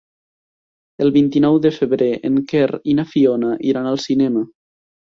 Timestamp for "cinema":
4.11-4.47